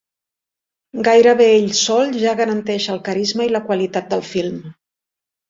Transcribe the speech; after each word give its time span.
Gairebé 1.07 1.49
ell 1.57 1.67
sol 1.81 2.15
ja 2.23 2.33
garanteix 2.39 2.89
el 2.95 3.03
carisma 3.11 3.47
i 3.51 3.53
la 3.53 3.63
qualitat 3.69 4.11
del 4.17 4.27
film. 4.33 4.59